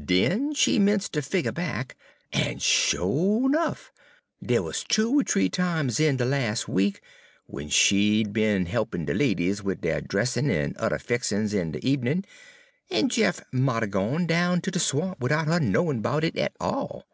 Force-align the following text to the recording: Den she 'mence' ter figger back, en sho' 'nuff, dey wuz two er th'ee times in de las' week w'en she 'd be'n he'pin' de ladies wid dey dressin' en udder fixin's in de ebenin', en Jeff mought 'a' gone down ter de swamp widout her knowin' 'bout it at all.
Den 0.00 0.54
she 0.54 0.78
'mence' 0.78 1.08
ter 1.08 1.20
figger 1.20 1.50
back, 1.50 1.96
en 2.32 2.60
sho' 2.60 3.48
'nuff, 3.48 3.90
dey 4.40 4.60
wuz 4.60 4.84
two 4.86 5.18
er 5.18 5.24
th'ee 5.24 5.50
times 5.50 5.98
in 5.98 6.18
de 6.18 6.24
las' 6.24 6.68
week 6.68 7.00
w'en 7.48 7.68
she 7.68 8.22
'd 8.22 8.32
be'n 8.32 8.66
he'pin' 8.66 9.06
de 9.06 9.12
ladies 9.12 9.60
wid 9.60 9.80
dey 9.80 10.00
dressin' 10.00 10.48
en 10.52 10.76
udder 10.78 11.00
fixin's 11.00 11.52
in 11.52 11.72
de 11.72 11.80
ebenin', 11.80 12.24
en 12.90 13.08
Jeff 13.08 13.40
mought 13.50 13.82
'a' 13.82 13.88
gone 13.88 14.24
down 14.24 14.60
ter 14.60 14.70
de 14.70 14.78
swamp 14.78 15.18
widout 15.18 15.48
her 15.48 15.58
knowin' 15.58 16.00
'bout 16.00 16.22
it 16.22 16.38
at 16.38 16.52
all. 16.60 17.04